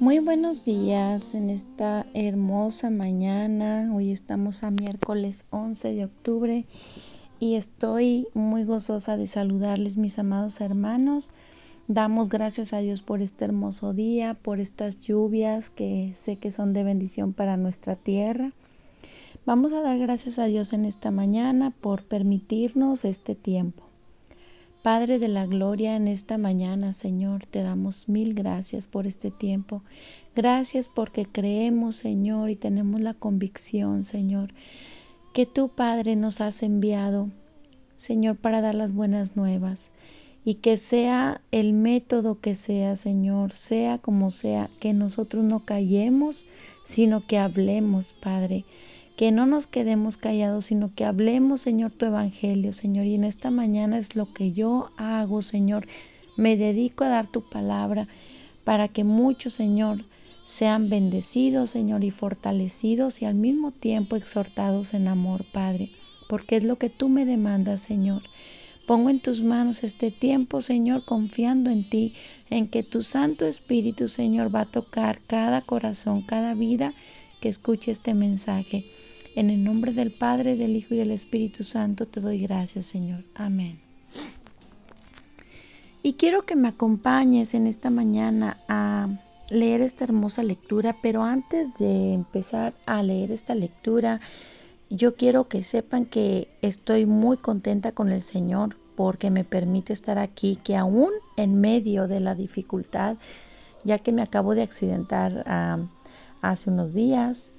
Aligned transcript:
Muy 0.00 0.20
buenos 0.20 0.64
días 0.64 1.34
en 1.34 1.50
esta 1.50 2.06
hermosa 2.14 2.88
mañana. 2.88 3.90
Hoy 3.92 4.12
estamos 4.12 4.62
a 4.62 4.70
miércoles 4.70 5.46
11 5.50 5.92
de 5.92 6.04
octubre 6.04 6.66
y 7.40 7.56
estoy 7.56 8.28
muy 8.32 8.62
gozosa 8.62 9.16
de 9.16 9.26
saludarles 9.26 9.96
mis 9.96 10.20
amados 10.20 10.60
hermanos. 10.60 11.32
Damos 11.88 12.28
gracias 12.28 12.72
a 12.72 12.78
Dios 12.78 13.02
por 13.02 13.22
este 13.22 13.44
hermoso 13.44 13.92
día, 13.92 14.34
por 14.34 14.60
estas 14.60 15.00
lluvias 15.00 15.68
que 15.68 16.12
sé 16.14 16.36
que 16.36 16.52
son 16.52 16.72
de 16.74 16.84
bendición 16.84 17.32
para 17.32 17.56
nuestra 17.56 17.96
tierra. 17.96 18.52
Vamos 19.46 19.72
a 19.72 19.80
dar 19.80 19.98
gracias 19.98 20.38
a 20.38 20.44
Dios 20.44 20.72
en 20.72 20.84
esta 20.84 21.10
mañana 21.10 21.72
por 21.72 22.04
permitirnos 22.04 23.04
este 23.04 23.34
tiempo. 23.34 23.87
Padre 24.82 25.18
de 25.18 25.26
la 25.26 25.44
Gloria, 25.44 25.96
en 25.96 26.06
esta 26.06 26.38
mañana, 26.38 26.92
Señor, 26.92 27.46
te 27.46 27.62
damos 27.62 28.08
mil 28.08 28.32
gracias 28.32 28.86
por 28.86 29.08
este 29.08 29.32
tiempo. 29.32 29.82
Gracias 30.36 30.88
porque 30.88 31.26
creemos, 31.26 31.96
Señor, 31.96 32.48
y 32.48 32.54
tenemos 32.54 33.00
la 33.00 33.12
convicción, 33.12 34.04
Señor, 34.04 34.54
que 35.34 35.46
tú, 35.46 35.68
Padre, 35.68 36.14
nos 36.14 36.40
has 36.40 36.62
enviado, 36.62 37.28
Señor, 37.96 38.36
para 38.36 38.60
dar 38.60 38.76
las 38.76 38.92
buenas 38.92 39.36
nuevas. 39.36 39.90
Y 40.44 40.54
que 40.54 40.76
sea 40.76 41.40
el 41.50 41.72
método 41.72 42.40
que 42.40 42.54
sea, 42.54 42.94
Señor, 42.94 43.50
sea 43.50 43.98
como 43.98 44.30
sea, 44.30 44.70
que 44.78 44.92
nosotros 44.92 45.42
no 45.42 45.64
callemos, 45.64 46.46
sino 46.84 47.26
que 47.26 47.36
hablemos, 47.36 48.14
Padre 48.14 48.64
que 49.18 49.32
no 49.32 49.46
nos 49.46 49.66
quedemos 49.66 50.16
callados, 50.16 50.66
sino 50.66 50.94
que 50.94 51.04
hablemos, 51.04 51.60
Señor, 51.60 51.90
tu 51.90 52.06
evangelio, 52.06 52.72
Señor. 52.72 53.06
Y 53.06 53.16
en 53.16 53.24
esta 53.24 53.50
mañana 53.50 53.98
es 53.98 54.14
lo 54.14 54.32
que 54.32 54.52
yo 54.52 54.92
hago, 54.96 55.42
Señor. 55.42 55.88
Me 56.36 56.56
dedico 56.56 57.02
a 57.02 57.08
dar 57.08 57.26
tu 57.26 57.42
palabra 57.42 58.06
para 58.62 58.86
que 58.86 59.02
muchos, 59.02 59.54
Señor, 59.54 60.04
sean 60.44 60.88
bendecidos, 60.88 61.70
Señor, 61.70 62.04
y 62.04 62.12
fortalecidos 62.12 63.20
y 63.20 63.24
al 63.24 63.34
mismo 63.34 63.72
tiempo 63.72 64.14
exhortados 64.14 64.94
en 64.94 65.08
amor, 65.08 65.44
Padre, 65.50 65.90
porque 66.28 66.54
es 66.54 66.62
lo 66.62 66.76
que 66.76 66.88
tú 66.88 67.08
me 67.08 67.24
demandas, 67.26 67.80
Señor. 67.80 68.22
Pongo 68.86 69.10
en 69.10 69.18
tus 69.18 69.42
manos 69.42 69.82
este 69.82 70.12
tiempo, 70.12 70.60
Señor, 70.60 71.04
confiando 71.04 71.70
en 71.70 71.90
ti, 71.90 72.14
en 72.50 72.68
que 72.68 72.84
tu 72.84 73.02
Santo 73.02 73.46
Espíritu, 73.46 74.06
Señor, 74.06 74.54
va 74.54 74.60
a 74.60 74.70
tocar 74.70 75.20
cada 75.26 75.62
corazón, 75.62 76.22
cada 76.22 76.54
vida 76.54 76.94
que 77.40 77.48
escuche 77.48 77.90
este 77.90 78.14
mensaje. 78.14 78.84
En 79.38 79.50
el 79.50 79.62
nombre 79.62 79.92
del 79.92 80.10
Padre, 80.10 80.56
del 80.56 80.74
Hijo 80.74 80.94
y 80.94 80.96
del 80.96 81.12
Espíritu 81.12 81.62
Santo 81.62 82.08
te 82.08 82.20
doy 82.20 82.40
gracias, 82.40 82.86
Señor. 82.86 83.22
Amén. 83.36 83.78
Y 86.02 86.14
quiero 86.14 86.42
que 86.42 86.56
me 86.56 86.66
acompañes 86.66 87.54
en 87.54 87.68
esta 87.68 87.88
mañana 87.88 88.58
a 88.66 89.06
leer 89.48 89.80
esta 89.80 90.02
hermosa 90.02 90.42
lectura, 90.42 90.96
pero 91.00 91.22
antes 91.22 91.72
de 91.78 92.14
empezar 92.14 92.74
a 92.84 93.00
leer 93.04 93.30
esta 93.30 93.54
lectura, 93.54 94.20
yo 94.90 95.14
quiero 95.14 95.46
que 95.46 95.62
sepan 95.62 96.04
que 96.04 96.48
estoy 96.60 97.06
muy 97.06 97.36
contenta 97.36 97.92
con 97.92 98.10
el 98.10 98.22
Señor 98.22 98.76
porque 98.96 99.30
me 99.30 99.44
permite 99.44 99.92
estar 99.92 100.18
aquí, 100.18 100.56
que 100.56 100.74
aún 100.74 101.10
en 101.36 101.60
medio 101.60 102.08
de 102.08 102.18
la 102.18 102.34
dificultad, 102.34 103.18
ya 103.84 104.00
que 104.00 104.10
me 104.10 104.22
acabo 104.22 104.56
de 104.56 104.62
accidentar 104.62 105.44
ah, 105.46 105.78
hace 106.42 106.70
unos 106.70 106.92
días, 106.92 107.52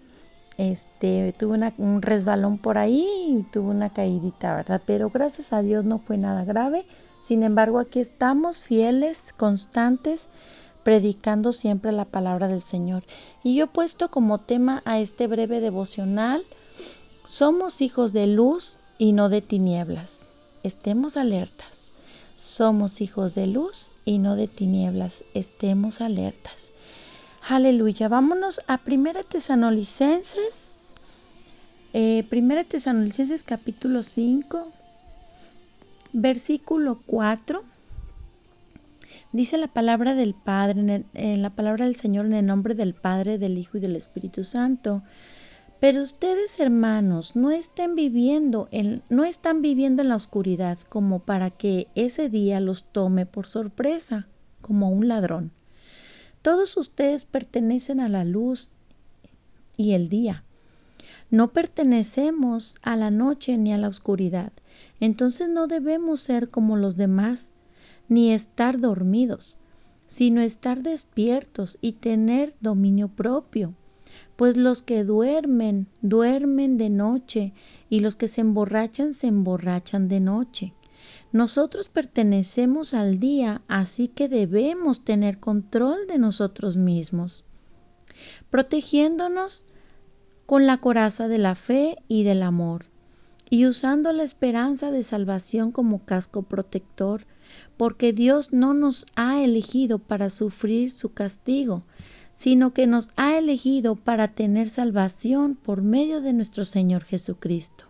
este, 0.59 1.33
tuve 1.39 1.57
un 1.77 2.01
resbalón 2.01 2.57
por 2.57 2.77
ahí 2.77 3.07
y 3.29 3.43
tuve 3.43 3.69
una 3.69 3.91
caídita, 3.91 4.53
¿verdad? 4.53 4.81
Pero 4.85 5.09
gracias 5.09 5.53
a 5.53 5.61
Dios 5.61 5.85
no 5.85 5.99
fue 5.99 6.17
nada 6.17 6.43
grave. 6.43 6.85
Sin 7.21 7.43
embargo, 7.43 7.79
aquí 7.79 8.01
estamos 8.01 8.57
fieles, 8.57 9.31
constantes, 9.31 10.27
predicando 10.83 11.53
siempre 11.53 11.93
la 11.93 12.03
palabra 12.03 12.49
del 12.49 12.59
Señor. 12.59 13.03
Y 13.41 13.55
yo 13.55 13.63
he 13.63 13.67
puesto 13.67 14.11
como 14.11 14.39
tema 14.39 14.81
a 14.83 14.99
este 14.99 15.27
breve 15.27 15.61
devocional, 15.61 16.43
somos 17.23 17.79
hijos 17.79 18.11
de 18.11 18.27
luz 18.27 18.79
y 18.97 19.13
no 19.13 19.29
de 19.29 19.41
tinieblas. 19.41 20.27
Estemos 20.63 21.15
alertas. 21.15 21.93
Somos 22.35 22.99
hijos 22.99 23.33
de 23.33 23.47
luz 23.47 23.89
y 24.03 24.17
no 24.17 24.35
de 24.35 24.49
tinieblas. 24.49 25.23
Estemos 25.33 26.01
alertas. 26.01 26.73
Aleluya. 27.49 28.07
Vámonos 28.09 28.61
a 28.67 28.77
Primera 28.77 29.23
Tesanolicenses. 29.23 30.93
Eh, 31.93 32.23
Primera 32.29 32.63
Tesanolicenses 32.63 33.43
capítulo 33.43 34.03
5, 34.03 34.67
versículo 36.13 37.01
4. 37.07 37.63
Dice 39.31 39.57
la 39.57 39.65
palabra 39.65 40.13
del 40.13 40.35
Padre, 40.35 41.05
en, 41.15 41.41
la 41.41 41.49
palabra 41.49 41.85
del 41.85 41.95
Señor 41.95 42.27
en 42.27 42.33
el 42.33 42.45
nombre 42.45 42.75
del 42.75 42.93
Padre, 42.93 43.39
del 43.39 43.57
Hijo 43.57 43.79
y 43.79 43.81
del 43.81 43.95
Espíritu 43.95 44.43
Santo. 44.43 45.01
Pero 45.79 46.03
ustedes, 46.03 46.59
hermanos, 46.59 47.35
no 47.35 47.49
estén 47.49 47.95
viviendo 47.95 48.67
en, 48.69 49.01
no 49.09 49.25
están 49.25 49.63
viviendo 49.63 50.03
en 50.03 50.09
la 50.09 50.17
oscuridad 50.17 50.77
como 50.87 51.17
para 51.17 51.49
que 51.49 51.87
ese 51.95 52.29
día 52.29 52.59
los 52.59 52.83
tome 52.83 53.25
por 53.25 53.47
sorpresa, 53.47 54.27
como 54.61 54.91
un 54.91 55.07
ladrón. 55.07 55.51
Todos 56.41 56.77
ustedes 56.77 57.25
pertenecen 57.25 57.99
a 57.99 58.07
la 58.07 58.23
luz 58.23 58.71
y 59.75 59.93
el 59.93 60.09
día. 60.09 60.43
No 61.31 61.49
pertenecemos 61.49 62.75
a 62.81 62.95
la 62.95 63.11
noche 63.11 63.57
ni 63.57 63.73
a 63.73 63.77
la 63.77 63.87
oscuridad. 63.87 64.51
Entonces 64.99 65.49
no 65.49 65.67
debemos 65.67 66.21
ser 66.21 66.49
como 66.49 66.77
los 66.77 66.95
demás, 66.97 67.51
ni 68.07 68.31
estar 68.31 68.79
dormidos, 68.79 69.57
sino 70.07 70.41
estar 70.41 70.81
despiertos 70.81 71.77
y 71.81 71.93
tener 71.93 72.53
dominio 72.61 73.09
propio. 73.09 73.75
Pues 74.35 74.57
los 74.57 74.81
que 74.81 75.03
duermen, 75.03 75.87
duermen 76.01 76.77
de 76.77 76.89
noche, 76.89 77.53
y 77.89 77.99
los 77.99 78.15
que 78.15 78.27
se 78.27 78.41
emborrachan, 78.41 79.13
se 79.13 79.27
emborrachan 79.27 80.07
de 80.07 80.19
noche. 80.19 80.73
Nosotros 81.31 81.89
pertenecemos 81.89 82.93
al 82.93 83.19
día, 83.19 83.61
así 83.67 84.07
que 84.07 84.27
debemos 84.27 85.03
tener 85.03 85.39
control 85.39 86.07
de 86.07 86.17
nosotros 86.17 86.77
mismos, 86.77 87.45
protegiéndonos 88.49 89.65
con 90.45 90.65
la 90.65 90.77
coraza 90.77 91.27
de 91.27 91.37
la 91.37 91.55
fe 91.55 91.97
y 92.07 92.23
del 92.23 92.41
amor, 92.41 92.85
y 93.49 93.65
usando 93.67 94.11
la 94.13 94.23
esperanza 94.23 94.91
de 94.91 95.03
salvación 95.03 95.71
como 95.71 96.05
casco 96.05 96.43
protector, 96.43 97.25
porque 97.77 98.13
Dios 98.13 98.53
no 98.53 98.73
nos 98.73 99.05
ha 99.15 99.43
elegido 99.43 99.99
para 99.99 100.29
sufrir 100.29 100.91
su 100.91 101.13
castigo, 101.13 101.83
sino 102.33 102.73
que 102.73 102.87
nos 102.87 103.09
ha 103.15 103.37
elegido 103.37 103.95
para 103.95 104.29
tener 104.29 104.69
salvación 104.69 105.55
por 105.55 105.81
medio 105.81 106.21
de 106.21 106.33
nuestro 106.33 106.63
Señor 106.65 107.03
Jesucristo. 107.03 107.85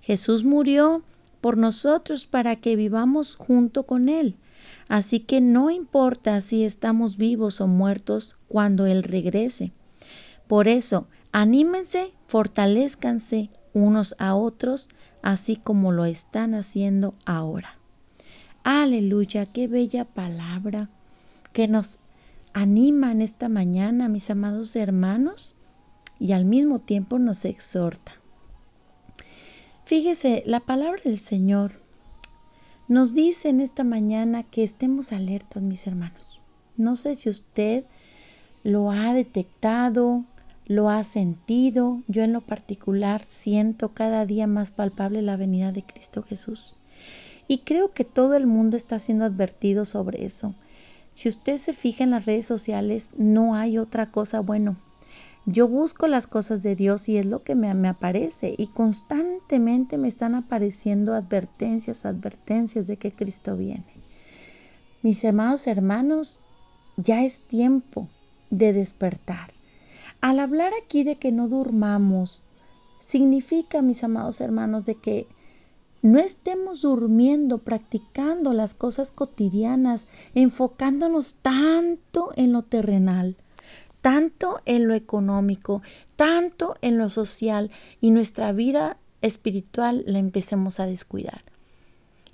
Jesús 0.00 0.44
murió 0.44 1.02
por 1.44 1.58
nosotros 1.58 2.26
para 2.26 2.56
que 2.56 2.74
vivamos 2.74 3.34
junto 3.34 3.82
con 3.82 4.08
Él. 4.08 4.38
Así 4.88 5.20
que 5.20 5.42
no 5.42 5.68
importa 5.68 6.40
si 6.40 6.64
estamos 6.64 7.18
vivos 7.18 7.60
o 7.60 7.66
muertos 7.66 8.38
cuando 8.48 8.86
Él 8.86 9.02
regrese. 9.02 9.70
Por 10.46 10.68
eso, 10.68 11.06
anímense, 11.32 12.14
fortalezcanse 12.28 13.50
unos 13.74 14.14
a 14.18 14.34
otros, 14.34 14.88
así 15.20 15.56
como 15.56 15.92
lo 15.92 16.06
están 16.06 16.54
haciendo 16.54 17.12
ahora. 17.26 17.76
Aleluya, 18.62 19.44
qué 19.44 19.68
bella 19.68 20.06
palabra 20.06 20.88
que 21.52 21.68
nos 21.68 21.98
anima 22.54 23.12
en 23.12 23.20
esta 23.20 23.50
mañana, 23.50 24.08
mis 24.08 24.30
amados 24.30 24.74
hermanos, 24.76 25.54
y 26.18 26.32
al 26.32 26.46
mismo 26.46 26.78
tiempo 26.78 27.18
nos 27.18 27.44
exhorta. 27.44 28.23
Fíjese, 29.84 30.42
la 30.46 30.60
palabra 30.60 31.02
del 31.04 31.18
Señor 31.18 31.72
nos 32.88 33.12
dice 33.12 33.50
en 33.50 33.60
esta 33.60 33.84
mañana 33.84 34.42
que 34.42 34.64
estemos 34.64 35.12
alertas, 35.12 35.62
mis 35.62 35.86
hermanos. 35.86 36.40
No 36.78 36.96
sé 36.96 37.16
si 37.16 37.28
usted 37.28 37.84
lo 38.62 38.90
ha 38.90 39.12
detectado, 39.12 40.24
lo 40.64 40.88
ha 40.88 41.04
sentido. 41.04 42.00
Yo 42.08 42.22
en 42.22 42.32
lo 42.32 42.40
particular 42.40 43.26
siento 43.26 43.90
cada 43.90 44.24
día 44.24 44.46
más 44.46 44.70
palpable 44.70 45.20
la 45.20 45.36
venida 45.36 45.70
de 45.70 45.82
Cristo 45.82 46.22
Jesús. 46.22 46.76
Y 47.46 47.58
creo 47.58 47.90
que 47.90 48.04
todo 48.04 48.36
el 48.36 48.46
mundo 48.46 48.78
está 48.78 48.98
siendo 48.98 49.26
advertido 49.26 49.84
sobre 49.84 50.24
eso. 50.24 50.54
Si 51.12 51.28
usted 51.28 51.58
se 51.58 51.74
fija 51.74 52.04
en 52.04 52.12
las 52.12 52.24
redes 52.24 52.46
sociales, 52.46 53.10
no 53.18 53.54
hay 53.54 53.76
otra 53.76 54.06
cosa 54.06 54.40
bueno. 54.40 54.76
Yo 55.46 55.68
busco 55.68 56.06
las 56.06 56.26
cosas 56.26 56.62
de 56.62 56.74
Dios 56.74 57.06
y 57.10 57.18
es 57.18 57.26
lo 57.26 57.42
que 57.42 57.54
me, 57.54 57.68
aparece 57.86 58.54
y 58.56 58.68
constantemente 58.68 59.98
me 59.98 60.08
están 60.08 60.34
apareciendo 60.34 61.12
advertencias, 61.12 62.06
advertencias 62.06 62.86
de 62.86 62.96
que 62.96 63.12
Cristo 63.12 63.54
viene. 63.54 63.84
Mis 65.02 65.22
amados 65.26 65.66
hermanos, 65.66 66.40
ya 66.96 67.22
es 67.24 67.42
tiempo 67.42 68.08
de 68.48 68.72
despertar. 68.72 69.52
Al 70.22 70.40
hablar 70.40 70.72
aquí 70.82 71.04
de 71.04 71.16
que 71.16 71.30
no 71.30 71.48
durmamos, 71.48 72.42
significa, 72.98 73.82
mis 73.82 74.02
amados 74.02 74.40
hermanos, 74.40 74.86
de 74.86 74.94
que 74.94 75.26
no 76.00 76.18
estemos 76.18 76.80
durmiendo, 76.80 77.58
practicando 77.58 78.54
las 78.54 78.72
cosas 78.72 79.12
cotidianas, 79.12 80.06
enfocándonos 80.34 81.34
tanto 81.42 82.30
en 82.34 82.52
lo 82.52 82.62
terrenal 82.62 83.36
tanto 84.04 84.60
en 84.66 84.86
lo 84.86 84.92
económico, 84.92 85.80
tanto 86.16 86.74
en 86.82 86.98
lo 86.98 87.08
social 87.08 87.70
y 88.02 88.10
nuestra 88.10 88.52
vida 88.52 88.98
espiritual 89.22 90.04
la 90.06 90.18
empecemos 90.18 90.78
a 90.78 90.84
descuidar. 90.84 91.40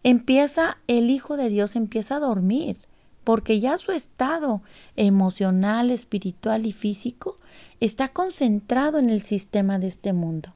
Empieza 0.03 0.79
el 0.89 1.11
Hijo 1.11 1.37
de 1.37 1.49
Dios, 1.49 1.77
empieza 1.77 2.17
a 2.17 2.19
dormir, 2.19 2.77
porque 3.23 3.61
ya 3.61 3.79
su 3.79 3.93
estado 3.93 4.63
emocional, 4.97 5.93
espiritual 5.93 6.67
y 6.67 6.73
físico 6.73 7.37
está 7.79 8.09
concentrado 8.09 8.99
en 8.99 9.09
el 9.09 9.23
sistema 9.23 9.79
de 9.79 9.87
este 9.87 10.13
mundo. 10.13 10.53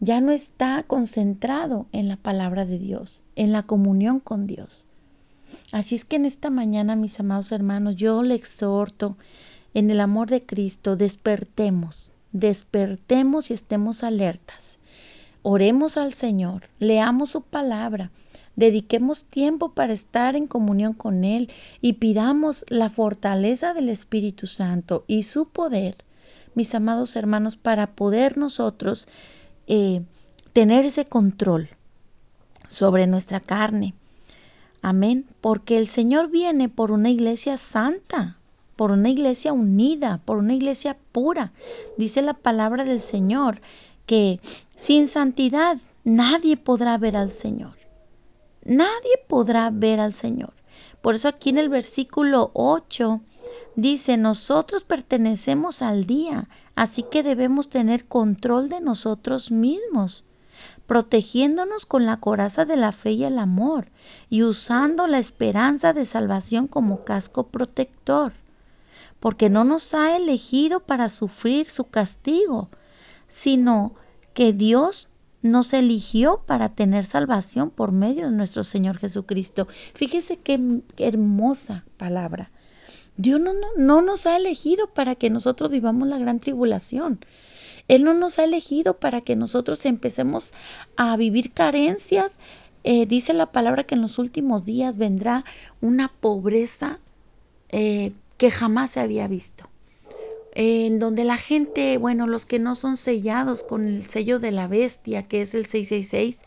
Ya 0.00 0.20
no 0.20 0.32
está 0.32 0.82
concentrado 0.88 1.86
en 1.92 2.08
la 2.08 2.16
palabra 2.16 2.64
de 2.64 2.80
Dios, 2.80 3.22
en 3.36 3.52
la 3.52 3.62
comunión 3.62 4.18
con 4.18 4.48
Dios. 4.48 4.86
Así 5.70 5.94
es 5.94 6.04
que 6.04 6.16
en 6.16 6.24
esta 6.24 6.50
mañana, 6.50 6.96
mis 6.96 7.20
amados 7.20 7.52
hermanos, 7.52 7.94
yo 7.94 8.24
le 8.24 8.34
exhorto 8.34 9.16
en 9.78 9.90
el 9.90 10.00
amor 10.00 10.28
de 10.28 10.44
Cristo, 10.44 10.96
despertemos, 10.96 12.10
despertemos 12.32 13.52
y 13.52 13.54
estemos 13.54 14.02
alertas. 14.02 14.78
Oremos 15.42 15.96
al 15.96 16.14
Señor, 16.14 16.64
leamos 16.80 17.30
su 17.30 17.42
palabra, 17.42 18.10
dediquemos 18.56 19.24
tiempo 19.26 19.74
para 19.74 19.92
estar 19.92 20.34
en 20.34 20.48
comunión 20.48 20.94
con 20.94 21.22
Él 21.22 21.48
y 21.80 21.92
pidamos 21.92 22.64
la 22.68 22.90
fortaleza 22.90 23.72
del 23.72 23.88
Espíritu 23.88 24.48
Santo 24.48 25.04
y 25.06 25.22
su 25.22 25.46
poder, 25.46 25.98
mis 26.56 26.74
amados 26.74 27.14
hermanos, 27.14 27.56
para 27.56 27.86
poder 27.86 28.36
nosotros 28.36 29.06
eh, 29.68 30.02
tener 30.52 30.86
ese 30.86 31.04
control 31.04 31.68
sobre 32.66 33.06
nuestra 33.06 33.38
carne. 33.38 33.94
Amén, 34.82 35.24
porque 35.40 35.78
el 35.78 35.86
Señor 35.86 36.30
viene 36.30 36.68
por 36.68 36.90
una 36.90 37.10
iglesia 37.10 37.56
santa, 37.58 38.37
por 38.78 38.92
una 38.92 39.08
iglesia 39.08 39.52
unida, 39.52 40.20
por 40.24 40.36
una 40.36 40.54
iglesia 40.54 40.96
pura. 41.10 41.52
Dice 41.96 42.22
la 42.22 42.34
palabra 42.34 42.84
del 42.84 43.00
Señor 43.00 43.60
que 44.06 44.38
sin 44.76 45.08
santidad 45.08 45.78
nadie 46.04 46.56
podrá 46.56 46.96
ver 46.96 47.16
al 47.16 47.32
Señor. 47.32 47.76
Nadie 48.64 49.18
podrá 49.26 49.68
ver 49.72 49.98
al 49.98 50.12
Señor. 50.12 50.52
Por 51.02 51.16
eso 51.16 51.26
aquí 51.26 51.50
en 51.50 51.58
el 51.58 51.68
versículo 51.68 52.52
8 52.54 53.20
dice, 53.74 54.16
nosotros 54.16 54.84
pertenecemos 54.84 55.82
al 55.82 56.04
día, 56.04 56.48
así 56.76 57.02
que 57.02 57.24
debemos 57.24 57.68
tener 57.68 58.04
control 58.06 58.68
de 58.68 58.80
nosotros 58.80 59.50
mismos 59.50 60.24
protegiéndonos 60.86 61.84
con 61.84 62.06
la 62.06 62.18
coraza 62.18 62.64
de 62.64 62.76
la 62.76 62.92
fe 62.92 63.10
y 63.10 63.24
el 63.24 63.40
amor, 63.40 63.90
y 64.30 64.44
usando 64.44 65.08
la 65.08 65.18
esperanza 65.18 65.92
de 65.92 66.04
salvación 66.04 66.68
como 66.68 67.04
casco 67.04 67.48
protector 67.48 68.34
porque 69.20 69.50
no 69.50 69.64
nos 69.64 69.94
ha 69.94 70.16
elegido 70.16 70.80
para 70.80 71.08
sufrir 71.08 71.68
su 71.68 71.84
castigo, 71.84 72.70
sino 73.26 73.94
que 74.34 74.52
Dios 74.52 75.10
nos 75.42 75.72
eligió 75.72 76.42
para 76.46 76.70
tener 76.70 77.04
salvación 77.04 77.70
por 77.70 77.92
medio 77.92 78.26
de 78.26 78.36
nuestro 78.36 78.64
Señor 78.64 78.98
Jesucristo. 78.98 79.68
Fíjese 79.94 80.38
qué, 80.38 80.82
hermosa 80.96 81.84
palabra. 81.96 82.50
Dios 83.16 83.40
no, 83.40 83.52
no, 83.52 83.68
no, 83.76 84.02
nos 84.02 84.26
ha 84.26 84.36
elegido 84.36 84.92
para 84.92 85.14
que 85.14 85.30
nosotros 85.30 85.70
vivamos 85.70 86.08
la 86.08 86.18
gran 86.18 86.38
tribulación. 86.38 87.20
Él 87.88 88.04
no 88.04 88.14
nos 88.14 88.38
ha 88.38 88.44
elegido 88.44 88.98
para 89.00 89.22
que 89.22 89.34
nosotros 89.34 89.84
empecemos 89.86 90.52
a 90.96 91.16
vivir 91.16 91.52
carencias. 91.52 92.38
Eh, 92.84 93.06
dice 93.06 93.32
la 93.32 93.50
palabra 93.50 93.84
que 93.84 93.94
en 93.94 94.02
los 94.02 94.18
últimos 94.18 94.64
días 94.64 94.96
vendrá 94.96 95.44
una 95.80 96.08
pobreza 96.20 97.00
eh, 97.70 98.12
que 98.38 98.50
jamás 98.50 98.92
se 98.92 99.00
había 99.00 99.28
visto. 99.28 99.68
En 100.54 100.98
donde 100.98 101.24
la 101.24 101.36
gente, 101.36 101.98
bueno, 101.98 102.26
los 102.26 102.46
que 102.46 102.58
no 102.58 102.74
son 102.74 102.96
sellados 102.96 103.62
con 103.62 103.86
el 103.86 104.06
sello 104.06 104.38
de 104.38 104.52
la 104.52 104.66
bestia, 104.66 105.22
que 105.22 105.42
es 105.42 105.54
el 105.54 105.66
666, 105.66 106.40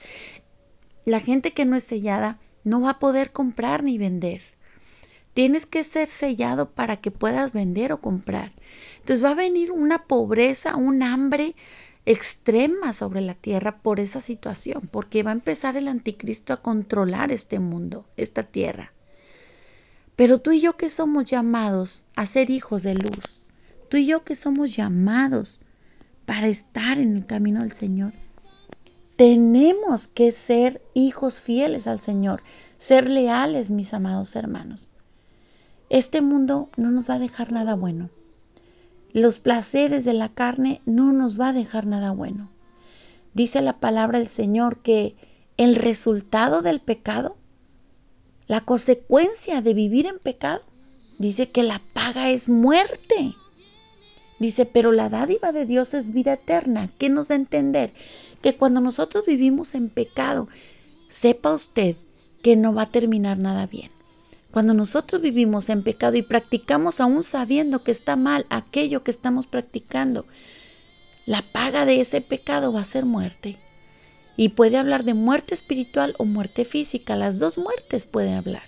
la 1.05 1.19
gente 1.19 1.53
que 1.53 1.65
no 1.65 1.75
es 1.75 1.83
sellada 1.83 2.39
no 2.63 2.81
va 2.81 2.91
a 2.91 2.99
poder 2.99 3.31
comprar 3.31 3.83
ni 3.83 3.97
vender. 3.97 4.41
Tienes 5.33 5.65
que 5.65 5.83
ser 5.83 6.09
sellado 6.09 6.71
para 6.71 6.97
que 6.97 7.11
puedas 7.11 7.53
vender 7.53 7.93
o 7.93 8.01
comprar. 8.01 8.51
Entonces 8.99 9.23
va 9.23 9.31
a 9.31 9.35
venir 9.35 9.71
una 9.71 10.05
pobreza, 10.05 10.75
un 10.75 11.03
hambre 11.03 11.55
extrema 12.05 12.93
sobre 12.93 13.21
la 13.21 13.35
tierra 13.35 13.77
por 13.81 13.99
esa 13.99 14.21
situación, 14.21 14.89
porque 14.91 15.23
va 15.23 15.31
a 15.31 15.35
empezar 15.35 15.77
el 15.77 15.87
anticristo 15.87 16.53
a 16.53 16.61
controlar 16.61 17.31
este 17.31 17.59
mundo, 17.59 18.05
esta 18.17 18.43
tierra. 18.43 18.91
Pero 20.21 20.37
tú 20.37 20.51
y 20.51 20.61
yo 20.61 20.77
que 20.77 20.91
somos 20.91 21.25
llamados 21.25 22.05
a 22.15 22.27
ser 22.27 22.51
hijos 22.51 22.83
de 22.83 22.93
luz, 22.93 23.41
tú 23.89 23.97
y 23.97 24.05
yo 24.05 24.23
que 24.23 24.35
somos 24.35 24.75
llamados 24.75 25.59
para 26.27 26.47
estar 26.47 26.99
en 26.99 27.17
el 27.17 27.25
camino 27.25 27.61
del 27.61 27.71
Señor, 27.71 28.13
tenemos 29.15 30.05
que 30.05 30.31
ser 30.31 30.79
hijos 30.93 31.41
fieles 31.41 31.87
al 31.87 31.99
Señor, 31.99 32.43
ser 32.77 33.09
leales, 33.09 33.71
mis 33.71 33.95
amados 33.95 34.35
hermanos. 34.35 34.91
Este 35.89 36.21
mundo 36.21 36.69
no 36.77 36.91
nos 36.91 37.09
va 37.09 37.15
a 37.15 37.19
dejar 37.19 37.51
nada 37.51 37.73
bueno. 37.73 38.11
Los 39.13 39.39
placeres 39.39 40.05
de 40.05 40.13
la 40.13 40.29
carne 40.29 40.81
no 40.85 41.13
nos 41.13 41.41
va 41.41 41.49
a 41.49 41.53
dejar 41.53 41.87
nada 41.87 42.11
bueno. 42.11 42.51
Dice 43.33 43.59
la 43.63 43.73
palabra 43.73 44.19
del 44.19 44.27
Señor 44.27 44.83
que 44.83 45.15
el 45.57 45.73
resultado 45.73 46.61
del 46.61 46.79
pecado 46.79 47.37
la 48.51 48.59
consecuencia 48.59 49.61
de 49.61 49.73
vivir 49.73 50.07
en 50.07 50.19
pecado, 50.19 50.61
dice 51.17 51.49
que 51.51 51.63
la 51.63 51.81
paga 51.93 52.31
es 52.31 52.49
muerte. 52.49 53.33
Dice, 54.41 54.65
pero 54.65 54.91
la 54.91 55.07
dádiva 55.07 55.53
de 55.53 55.65
Dios 55.65 55.93
es 55.93 56.11
vida 56.11 56.33
eterna. 56.33 56.89
¿Qué 56.97 57.07
nos 57.07 57.29
da 57.29 57.35
a 57.35 57.37
entender? 57.37 57.93
Que 58.41 58.57
cuando 58.57 58.81
nosotros 58.81 59.25
vivimos 59.25 59.73
en 59.73 59.87
pecado, 59.87 60.49
sepa 61.07 61.53
usted 61.53 61.95
que 62.43 62.57
no 62.57 62.73
va 62.73 62.81
a 62.81 62.91
terminar 62.91 63.37
nada 63.37 63.67
bien. 63.67 63.89
Cuando 64.51 64.73
nosotros 64.73 65.21
vivimos 65.21 65.69
en 65.69 65.81
pecado 65.81 66.17
y 66.17 66.21
practicamos 66.21 66.99
aún 66.99 67.23
sabiendo 67.23 67.85
que 67.85 67.91
está 67.91 68.17
mal 68.17 68.45
aquello 68.49 69.01
que 69.01 69.11
estamos 69.11 69.47
practicando, 69.47 70.25
la 71.25 71.41
paga 71.53 71.85
de 71.85 72.01
ese 72.01 72.19
pecado 72.19 72.73
va 72.73 72.81
a 72.81 72.83
ser 72.83 73.05
muerte. 73.05 73.57
Y 74.41 74.49
puede 74.49 74.77
hablar 74.77 75.03
de 75.03 75.13
muerte 75.13 75.53
espiritual 75.53 76.15
o 76.17 76.25
muerte 76.25 76.65
física. 76.65 77.15
Las 77.15 77.37
dos 77.37 77.59
muertes 77.59 78.07
pueden 78.07 78.33
hablar. 78.33 78.63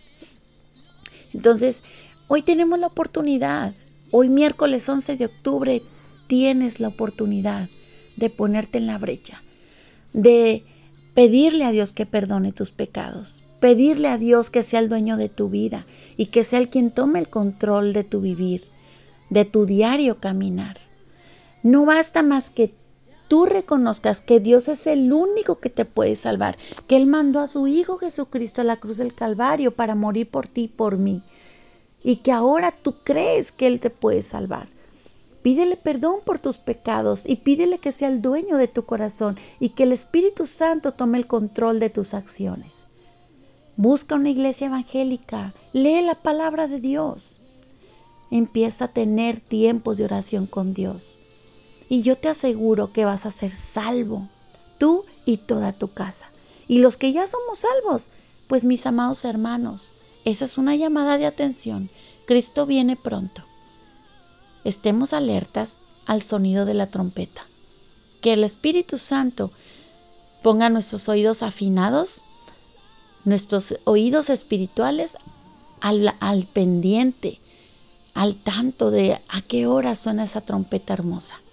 Entonces, 1.33 1.81
hoy 2.27 2.43
tenemos 2.43 2.77
la 2.77 2.85
oportunidad. 2.85 3.73
Hoy 4.11 4.29
miércoles 4.29 4.87
11 4.87 5.17
de 5.17 5.25
octubre 5.25 5.81
tienes 6.27 6.79
la 6.79 6.89
oportunidad 6.89 7.69
de 8.17 8.29
ponerte 8.29 8.77
en 8.77 8.85
la 8.85 8.99
brecha. 8.99 9.41
De 10.13 10.63
pedirle 11.15 11.63
a 11.63 11.71
Dios 11.71 11.91
que 11.91 12.05
perdone 12.05 12.51
tus 12.51 12.71
pecados. 12.71 13.41
Pedirle 13.59 14.09
a 14.09 14.19
Dios 14.19 14.51
que 14.51 14.61
sea 14.61 14.79
el 14.79 14.89
dueño 14.89 15.17
de 15.17 15.29
tu 15.29 15.49
vida 15.49 15.87
y 16.17 16.27
que 16.27 16.43
sea 16.43 16.59
el 16.59 16.69
quien 16.69 16.91
tome 16.91 17.17
el 17.17 17.29
control 17.29 17.93
de 17.93 18.03
tu 18.03 18.21
vivir, 18.21 18.61
de 19.31 19.43
tu 19.43 19.65
diario 19.65 20.19
caminar. 20.19 20.77
No 21.63 21.83
basta 21.87 22.21
más 22.21 22.51
que 22.51 22.75
tú 23.27 23.45
reconozcas 23.45 24.21
que 24.21 24.39
Dios 24.39 24.67
es 24.67 24.87
el 24.87 25.11
único 25.11 25.59
que 25.59 25.69
te 25.69 25.85
puede 25.85 26.15
salvar, 26.15 26.57
que 26.87 26.95
Él 26.95 27.07
mandó 27.07 27.39
a 27.39 27.47
su 27.47 27.67
Hijo 27.67 27.97
Jesucristo 27.97 28.61
a 28.61 28.65
la 28.65 28.77
cruz 28.77 28.97
del 28.97 29.13
Calvario 29.13 29.71
para 29.71 29.95
morir 29.95 30.29
por 30.29 30.47
ti 30.47 30.63
y 30.63 30.67
por 30.67 30.97
mí, 30.97 31.23
y 32.03 32.17
que 32.17 32.31
ahora 32.31 32.71
tú 32.71 32.95
crees 33.03 33.51
que 33.51 33.67
Él 33.67 33.79
te 33.79 33.89
puede 33.89 34.21
salvar. 34.21 34.67
Pídele 35.43 35.75
perdón 35.75 36.21
por 36.25 36.39
tus 36.39 36.57
pecados 36.57 37.23
y 37.25 37.35
pídele 37.35 37.77
que 37.77 37.91
sea 37.91 38.07
el 38.07 38.21
dueño 38.21 38.57
de 38.57 38.69
tu 38.69 38.85
corazón 38.85 39.37
y 39.59 39.69
que 39.69 39.83
el 39.83 39.91
Espíritu 39.91 40.47
Santo 40.47 40.93
tome 40.93 41.17
el 41.17 41.27
control 41.27 41.81
de 41.81 41.89
tus 41.89 42.13
acciones. 42.13 42.85
Busca 43.75 44.15
una 44.15 44.29
iglesia 44.29 44.67
evangélica, 44.67 45.53
lee 45.73 46.01
la 46.01 46.15
palabra 46.15 46.67
de 46.67 46.79
Dios. 46.79 47.41
Empieza 48.31 48.85
a 48.85 48.93
tener 48.93 49.41
tiempos 49.41 49.97
de 49.97 50.05
oración 50.05 50.47
con 50.47 50.73
Dios. 50.73 51.19
Y 51.93 52.01
yo 52.01 52.17
te 52.17 52.27
aseguro 52.27 52.91
que 52.91 53.05
vas 53.05 53.27
a 53.27 53.29
ser 53.29 53.51
salvo, 53.51 54.27
tú 54.79 55.05
y 55.25 55.37
toda 55.37 55.73
tu 55.73 55.93
casa. 55.93 56.31
Y 56.67 56.79
los 56.79 56.97
que 56.97 57.13
ya 57.13 57.27
somos 57.27 57.59
salvos, 57.59 58.09
pues 58.47 58.63
mis 58.63 58.87
amados 58.87 59.23
hermanos, 59.25 59.93
esa 60.25 60.45
es 60.45 60.57
una 60.57 60.75
llamada 60.75 61.19
de 61.19 61.27
atención. 61.27 61.91
Cristo 62.25 62.65
viene 62.65 62.95
pronto. 62.95 63.43
Estemos 64.63 65.13
alertas 65.13 65.81
al 66.07 66.23
sonido 66.23 66.65
de 66.65 66.73
la 66.73 66.87
trompeta. 66.87 67.45
Que 68.21 68.33
el 68.33 68.43
Espíritu 68.43 68.97
Santo 68.97 69.51
ponga 70.41 70.71
nuestros 70.71 71.07
oídos 71.09 71.43
afinados, 71.43 72.25
nuestros 73.23 73.75
oídos 73.83 74.31
espirituales 74.31 75.15
al, 75.79 76.15
al 76.19 76.47
pendiente, 76.47 77.39
al 78.15 78.35
tanto 78.35 78.89
de 78.89 79.21
a 79.29 79.41
qué 79.41 79.67
hora 79.67 79.93
suena 79.93 80.23
esa 80.23 80.41
trompeta 80.41 80.93
hermosa. 80.93 81.43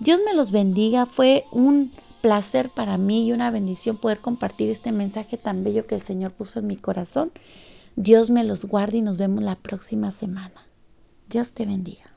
Dios 0.00 0.20
me 0.24 0.34
los 0.34 0.50
bendiga. 0.50 1.06
Fue 1.06 1.44
un 1.52 1.92
placer 2.20 2.70
para 2.70 2.96
mí 2.96 3.26
y 3.26 3.32
una 3.32 3.50
bendición 3.50 3.96
poder 3.96 4.20
compartir 4.20 4.70
este 4.70 4.92
mensaje 4.92 5.36
tan 5.36 5.62
bello 5.62 5.86
que 5.86 5.96
el 5.96 6.00
Señor 6.00 6.32
puso 6.32 6.58
en 6.60 6.66
mi 6.66 6.76
corazón. 6.76 7.32
Dios 7.96 8.30
me 8.30 8.44
los 8.44 8.64
guarde 8.64 8.98
y 8.98 9.02
nos 9.02 9.18
vemos 9.18 9.44
la 9.44 9.56
próxima 9.56 10.10
semana. 10.10 10.66
Dios 11.28 11.52
te 11.52 11.66
bendiga. 11.66 12.13